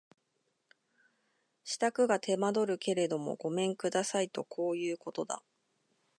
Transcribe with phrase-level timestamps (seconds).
[1.63, 5.43] 支度が手間取るけれどもごめん下さいとこういうことだ